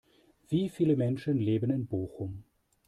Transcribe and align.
Wie 0.47 0.67
viele 0.69 0.95
Menschen 0.97 1.37
leben 1.37 1.69
in 1.69 1.85
Bochum? 1.85 2.43